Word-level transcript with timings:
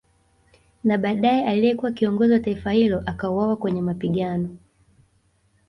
Na 0.83 0.97
badae 0.97 1.45
aliyekuwa 1.45 1.91
kiongozi 1.91 2.33
wa 2.33 2.39
taifa 2.39 2.71
hilo 2.71 3.01
akauwawa 3.05 3.55
kwenye 3.55 3.81
mapigano 3.81 4.57